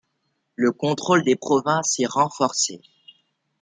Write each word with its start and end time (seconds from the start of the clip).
Le 0.55 0.71
contrôle 0.71 1.23
des 1.23 1.35
provinces 1.35 1.99
est 1.99 2.07
renforcé. 2.07 2.81